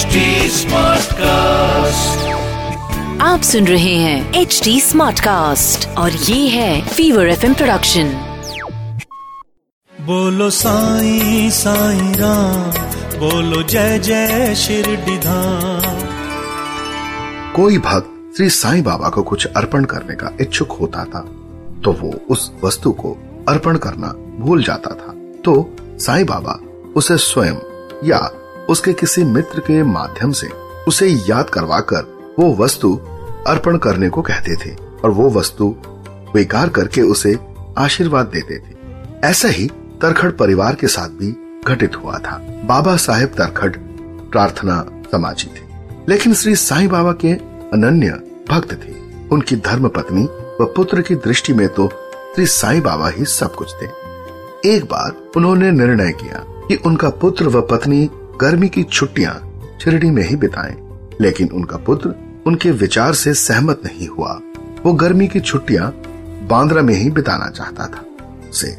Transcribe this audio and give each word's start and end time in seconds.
HD 0.00 0.16
Smartcast. 0.50 1.20
आप 3.20 3.40
सुन 3.44 3.66
रहे 3.66 3.94
हैं 3.94 4.34
एच 4.34 4.60
डी 4.64 4.80
स्मार्ट 4.80 5.20
कास्ट 5.20 5.88
और 5.88 6.12
ये 6.12 6.48
है 6.48 6.88
फीवर 6.88 7.28
एफ़ 7.28 7.46
प्रोडक्शन 7.46 8.04
बोलो 10.00 10.50
साईं 10.50 11.50
साईं 11.50 12.14
राम 12.14 12.70
बोलो 13.18 13.62
जय 13.62 13.98
जय 13.98 14.54
शिरडी 14.54 15.18
धाम 15.18 16.06
कोई 17.56 17.78
भक्त 17.78 18.36
श्री 18.36 18.50
साईं 18.50 18.82
बाबा 18.82 19.08
को 19.08 19.22
कुछ 19.22 19.46
अर्पण 19.46 19.84
करने 19.84 20.14
का 20.14 20.36
इच्छुक 20.40 20.72
होता 20.72 21.04
था 21.04 21.20
तो 21.84 21.92
वो 21.92 22.20
उस 22.30 22.52
वस्तु 22.64 22.92
को 22.92 23.16
अर्पण 23.48 23.76
करना 23.76 24.06
भूल 24.38 24.62
जाता 24.62 24.90
था। 24.90 25.12
तो 25.44 25.76
साईं 25.98 26.26
बाबा 26.26 26.60
उसे 26.96 27.16
स्वयं 27.16 27.54
या 28.04 28.39
उसके 28.70 28.92
किसी 28.92 29.24
मित्र 29.24 29.60
के 29.60 29.82
माध्यम 29.82 30.32
से 30.32 30.48
उसे 30.88 31.08
याद 31.08 31.50
करवाकर 31.50 32.02
वो 32.38 32.54
वस्तु 32.54 33.00
अर्पण 33.46 33.78
करने 33.78 34.08
को 34.08 34.22
कहते 34.22 34.56
थे 34.56 34.76
और 35.04 35.10
वो 35.10 35.30
वस्तु 35.30 35.76
स्वीकार 36.08 36.68
करके 36.68 37.02
उसे 37.02 37.38
आशीर्वाद 37.78 38.26
देते 38.26 38.58
थे। 38.58 38.74
ऐसा 39.24 39.48
ही 39.48 39.66
तरखड़ 40.02 40.30
परिवार 40.30 40.74
के 40.74 40.86
साथ 40.86 41.08
भी 41.08 41.60
घटित 41.66 41.96
हुआ 41.96 42.18
था। 42.18 42.46
बाबा 42.64 42.96
साहेब 42.96 43.28
तरखड़ 43.28 43.70
प्रार्थना 44.30 44.86
समाजी 45.12 45.46
थे। 45.46 45.62
लेकिन 46.08 46.34
श्री 46.34 46.56
साईं 46.56 46.88
बाबा 46.88 47.12
के 47.12 47.32
अनन्य 47.72 48.08
भक्त 48.50 48.72
थे। 48.72 48.94
उनकी 49.28 49.56
धर्म 49.56 49.88
पत्नी 49.88 50.24
व 50.60 50.72
पुत्र 50.76 51.00
की 51.00 51.14
दृष्टि 51.14 51.52
में 51.52 51.68
तो 51.68 51.88
श्री 52.34 52.46
साईं 52.46 52.82
बाबा 52.82 53.08
ही 53.08 53.24
सब 53.24 53.54
कुछ 53.54 53.72
थे। 53.72 53.86
एक 54.76 54.84
बार 54.84 55.30
उन्होंने 55.36 55.70
निर्णय 55.70 56.12
किया 56.12 56.44
कि 56.68 56.76
उनका 56.76 57.10
पुत्र 57.10 57.48
व 57.48 57.60
पत्नी 57.62 58.10
गर्मी 58.40 58.68
की 58.68 58.82
छुट्टियाँ 58.82 59.32
शिरडी 59.84 60.10
में 60.10 60.22
ही 60.22 60.36
बिताएँ, 60.36 60.76
लेकिन 61.20 61.48
उनका 61.48 61.76
पुत्र 61.76 62.14
उनके 62.46 62.70
विचार 62.70 63.14
से 63.14 63.34
सहमत 63.34 63.82
नहीं 63.86 64.08
हुआ। 64.08 64.40
वो 64.84 64.92
गर्मी 64.92 65.28
की 65.28 65.40
छुट्टियाँ 65.40 65.90
बांद्रा 66.50 66.82
में 66.82 66.94
ही 66.94 67.10
बिताना 67.10 67.48
चाहता 67.50 67.86
था। 67.86 68.04
उसे 68.50 68.76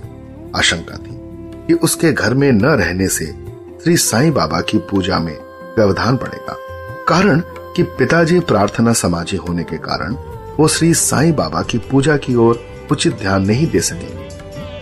आशंका 0.56 0.98
थी 0.98 1.20
कि 1.68 1.74
उसके 1.74 2.12
घर 2.12 2.34
में 2.34 2.52
न 2.52 2.66
रहने 2.66 3.08
से 3.08 3.26
श्री 3.84 3.98
साईं 3.98 4.34
बाबा 4.34 4.62
की 4.62 4.78
पूजा 4.78 5.20
में 5.20 5.38
व्यवधान 5.78 6.18
पड़ेगा। 6.18 6.56
कारण 7.08 7.40
कि 7.76 7.84
पिताजी 7.84 8.40
प्रार्थना 8.40 8.94
समाजी 8.94 9.38
होने 9.38 9.64
के 9.64 9.78
कारण 9.78 10.16
वो 10.60 10.68
श्री 10.68 10.94
साईं 10.94 11.36
बाबा 11.36 11.62
की 11.62 11.78
पूजा 11.78 12.18
की 12.18 12.36
ओर 12.36 12.64
उचित 12.92 13.20
ध्यान 13.20 13.46
नहीं 13.46 13.68
दे 13.68 13.82
सके। 13.82 14.10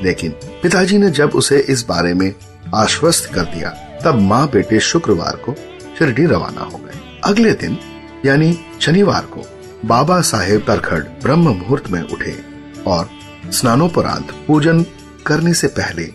लेकिन 0.05 0.31
पिताजी 0.64 0.97
ने 0.97 1.09
जब 1.11 1.30
उसे 1.30 1.59
इस 1.59 1.86
बारे 1.89 2.14
में 2.14 2.33
आश्वस्त 2.75 3.33
कर 3.33 3.41
दिया 3.41 3.86
तब 4.05 4.16
माँ 4.16 4.50
बेटे 4.50 4.80
शुक्रवार 4.80 5.36
को 5.36 5.53
शिरडी 6.00 6.25
रवाना 6.25 6.61
हो 6.61 6.78
गए। 6.78 7.22
अगले 7.23 7.52
दिन, 7.53 7.78
यानी 8.25 8.59
शनिवार 8.81 9.25
को, 9.25 9.42
बाबा 9.86 10.22
साहेब 10.22 10.64
तरखड़ 10.67 11.00
ब्रह्म 11.00 11.47
मुहूर्त 11.47 11.89
में 11.89 12.02
उठे 12.02 12.39
और 12.88 13.09
स्नानोपरांत 13.52 14.31
पूजन 14.47 14.86
करने 15.25 15.53
से 15.53 15.67
पहले 15.67 16.05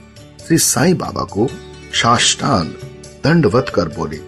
श्री 0.47 0.59
साईं 0.59 0.97
बाबा 0.97 1.25
को 1.25 1.49
साष्टांग 1.95 2.69
दंडवत 3.25 3.73
कर 3.75 3.89
बोले 3.89 4.19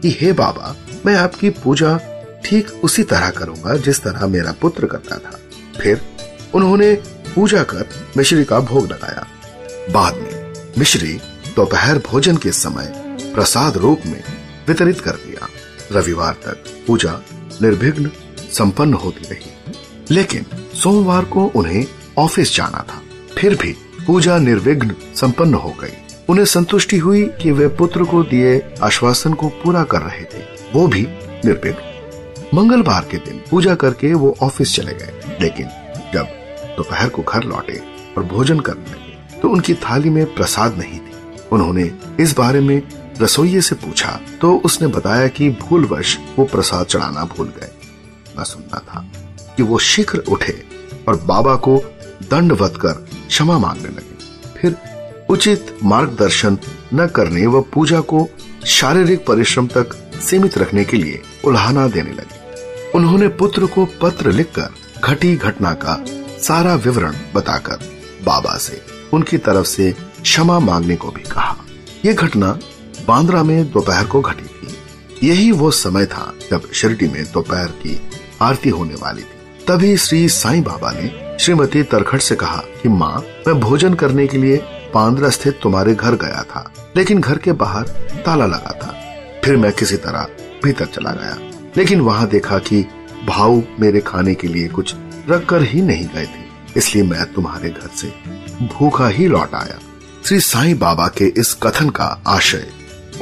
कि, 0.00 0.18
हे 0.20 0.32
बाबा, 0.32 0.76
मैं 1.06 1.16
आपकी 1.16 1.50
पूजा 1.50 2.00
ठीक 2.44 2.70
उसी 2.84 3.02
तरह 3.02 3.30
करूँगा 3.30 3.76
जिस 3.76 4.02
तरह 4.02 4.26
मेरा 4.26 4.52
पुत्र 4.52 4.86
करता 4.86 5.16
था। 5.16 5.40
फिर 5.80 6.00
उन्होंने 6.54 6.94
पूजा 7.34 7.62
कर 7.62 7.86
मिश्री 8.16 8.44
का 8.44 8.60
भोग 8.60 8.86
लगाया। 8.86 9.26
बाद 9.92 10.14
में 10.14 10.52
मिश्री 10.78 11.20
दोपहर 11.56 11.98
भोजन 11.98 12.36
के 12.36 12.52
समय 12.52 12.92
प्रसाद 13.34 13.76
रूप 13.76 14.00
में 14.06 14.22
वितरित 14.68 15.00
कर 15.00 15.10
दिया। 15.10 15.48
रविवार 15.92 16.32
तक 16.32 16.64
पूजा 16.86 17.22
निर्विघ्न 17.62 18.10
संपन्न 18.52 18.94
होती 18.94 19.34
रही। 19.34 19.74
लेकिन 20.10 20.46
सोमवार 20.74 21.24
को 21.24 21.44
उन्हें 21.44 21.86
ऑफ़िस 22.18 22.56
जाना 22.56 22.78
था। 22.78 23.02
फिर 23.38 23.54
भी 23.54 23.76
पूजा 24.06 24.38
निर्विघ्न 24.38 24.94
संपन्न 25.16 25.54
हो 25.54 25.70
गई। 25.70 25.92
उन्हें 26.28 26.44
संतुष्टि 26.44 26.98
हुई 26.98 27.24
कि 27.24 27.50
वे 27.50 27.68
पुत्र 27.68 28.04
को 28.04 28.22
दिए 28.22 28.74
आश्वासन 28.82 29.32
को 29.32 29.48
पूरा 29.48 29.84
कर 29.84 30.00
रहे 30.00 30.24
थे। 30.24 30.42
वो 30.74 30.86
भी 30.86 31.02
निर्विघ्न। 31.44 31.78
मंगलवार 32.54 33.08
के 33.10 33.16
दिन 33.16 33.42
पूजा 33.50 33.74
करके 33.74 34.14
वो 34.14 34.36
ऑफ़िस 34.42 34.74
चले 34.74 34.92
गए। 34.92 35.38
लेकिन 35.40 35.66
जब 36.14 36.24
दोपहर 36.76 37.08
को 37.08 37.22
घर 37.22 37.42
लौटे 37.42 37.82
और 38.18 38.24
भोजन 38.24 38.60
करने 38.60 38.90
लगे 38.90 39.40
तो 39.40 39.48
उनकी 39.48 39.74
थाली 39.74 40.10
में 40.10 40.34
प्रसाद 40.34 40.78
नहीं 40.78 41.00
उन्होंने 41.52 41.90
इस 42.20 42.34
बारे 42.38 42.60
में 42.60 42.80
रसोइये 43.20 43.60
से 43.60 43.74
पूछा 43.74 44.18
तो 44.40 44.56
उसने 44.64 44.88
बताया 44.88 45.28
कि 45.28 45.48
भूलवश 45.60 46.16
वो 46.38 46.44
प्रसाद 46.44 46.86
चढ़ाना 46.86 47.24
भूल 47.26 47.48
गए। 47.56 47.70
मैं 48.38 48.44
सुनना 48.44 48.78
था 48.78 49.04
कि 49.56 49.62
वो 49.62 49.78
शीघ्र 49.78 50.18
उठे 50.28 50.62
और 51.08 51.16
बाबा 51.24 51.54
को 51.56 51.76
दंडवत 52.30 52.78
कर 52.82 52.92
क्षमा 53.28 53.58
मांगने 53.58 53.88
लगे। 53.88 54.58
फिर 54.58 54.76
उचित 55.30 55.76
मार्गदर्शन 55.84 56.58
न 56.94 57.06
करने 57.06 57.46
व 57.46 57.60
पूजा 57.74 58.00
को 58.02 58.26
शारीरिक 58.66 59.24
परिश्रम 59.26 59.66
तक 59.66 59.94
सीमित 60.22 60.58
रखने 60.58 60.84
के 60.84 60.96
लिए 60.96 61.22
उल्हाना 61.44 61.86
देने 61.88 62.12
लगे। 62.12 62.90
उन्होंने 62.94 63.28
पुत्र 63.38 63.66
को 63.66 63.84
पत्र 64.02 64.32
लिखकर 64.32 64.74
घटी 65.04 65.34
घटना 65.36 65.72
का 65.74 65.96
सारा 66.42 66.74
विवरण 66.74 67.14
बताकर 67.34 67.78
बाबा 68.24 68.56
से 68.58 68.80
उनकी 69.12 69.38
तरफ़ 69.38 69.66
से 69.66 69.94
क्षमा 70.26 70.58
मांगने 70.58 70.94
को 70.96 71.08
भी 71.08 71.22
कहा। 71.22 71.54
यह 72.04 72.14
घटना 72.14 72.46
बांद्रा 73.08 73.42
में 73.42 73.70
दोपहर 73.72 74.06
को 74.06 74.20
घटी 74.20 74.44
थी। 74.44 75.28
यही 75.28 75.50
वो 75.52 75.70
समय 75.70 76.06
था 76.06 76.32
जब 76.50 76.70
शिरडी 76.72 77.08
में 77.08 77.22
दोपहर 77.24 77.68
की 77.82 78.00
आरती 78.42 78.68
होने 78.68 78.94
वाली 78.94 79.22
थी। 79.22 79.64
तभी 79.68 79.96
श्री 79.96 80.28
साईं 80.28 80.62
बाबा 80.62 80.90
ने 80.92 81.38
श्रीमती 81.40 81.82
तरखट 81.82 82.20
से 82.20 82.36
कहा 82.36 82.62
कि, 82.82 82.88
माँ, 82.88 83.24
मैं 83.46 83.58
भोजन 83.60 83.94
करने 83.94 84.26
के 84.26 84.38
लिए 84.38 84.56
बांद्रा 84.94 85.30
स्थित 85.30 85.58
तुम्हारे 85.62 85.94
घर 85.94 86.16
गया 86.16 86.42
था, 86.42 86.72
लेकिन 86.96 87.20
घर 87.20 87.38
के 87.38 87.52
बाहर 87.54 87.88
ताला 88.26 88.46
लगा 88.46 88.78
था। 88.82 88.92
फिर 89.44 89.56
मैं 89.56 89.72
किसी 89.72 89.96
तरह 89.96 90.28
भीतर 90.64 90.86
चला 90.86 91.12
गया, 91.12 91.38
लेकिन 91.76 92.00
वहाँ 92.00 92.28
देखा 92.28 92.58
कि 92.58 92.84
भाऊ 93.26 93.62
मेरे 93.80 94.00
खाने 94.00 94.34
के 94.34 94.48
लिए 94.48 94.68
कुछ 94.68 94.94
रख 95.28 95.46
कर 95.46 95.62
ही 95.62 95.82
नहीं 95.82 96.06
गए 96.06 96.26
थे, 96.26 96.44
इसलिए 96.76 97.04
मैं 97.04 97.32
तुम्हारे 97.32 97.70
घर 97.70 97.96
से 97.96 98.12
भूखा 98.68 99.08
ही 99.08 99.26
लौट 99.26 99.54
आया। 99.54 99.78
श्री 100.26 100.40
साईं 100.40 100.78
बाबा 100.78 101.08
के 101.08 101.24
इस 101.24 101.56
कथन 101.62 101.90
का 101.90 102.22
आशय 102.26 102.68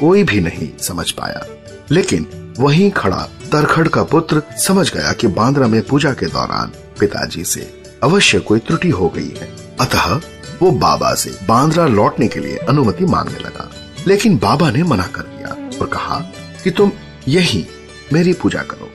कोई 0.00 0.22
भी 0.22 0.40
नहीं 0.40 0.78
समझ 0.78 1.10
पाया। 1.10 1.44
लेकिन 1.90 2.54
वहीं 2.58 2.90
खड़ा 2.90 3.28
तरखड़ 3.52 3.88
का 3.88 4.02
पुत्र 4.02 4.42
समझ 4.66 4.92
गया 4.92 5.12
कि 5.12 5.26
बांद्रा 5.26 5.66
में 5.66 5.82
पूजा 5.82 6.12
के 6.12 6.26
दौरान 6.26 6.72
पिताजी 7.00 7.44
से 7.44 7.82
अवश्य 8.02 8.38
कोई 8.38 8.58
त्रुटि 8.58 8.88
हो 8.88 9.08
गई 9.08 9.28
है। 9.28 9.76
अतः 9.80 10.20
वो 10.62 10.70
बाबा 10.70 11.14
से 11.14 11.38
बांद्रा 11.48 11.86
लौटने 11.86 12.28
के 12.28 12.40
लिए 12.40 12.56
अनुमति 12.56 13.04
मांगने 13.04 13.38
लगा। 13.38 13.70
लेकिन 14.06 14.38
बाबा 14.38 14.70
ने 14.70 14.82
मना 14.82 15.06
कर 15.06 15.22
दिया 15.22 15.78
और 15.78 15.86
कहा 15.86 16.18
कि 16.64 16.70
तुम 16.70 16.92
यही 17.28 17.66
मेरी 18.12 18.32
पूजा 18.32 18.62
करो। 18.62 18.90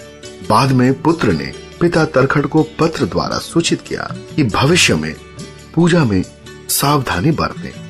बाद 0.50 0.72
में 0.72 1.02
पुत्र 1.02 1.32
ने 1.32 1.54
पिता 1.82 2.06
तरखड़ 2.06 2.46
को 2.46 2.64
पत्र 2.64 3.06
द्वारा 3.06 3.38
सूचित 3.38 3.82
किया 3.82 4.16
कि 4.36 4.44
भविष्य 4.44 4.96
में 4.96 5.16
पूजा 5.76 6.06
में 6.06 6.24
सावधानी 6.70 7.32
बरतें। 7.32 7.90